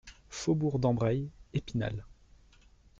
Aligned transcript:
Faubourg 0.31 0.79
d'Ambrail, 0.79 1.29
Épinal 1.53 2.03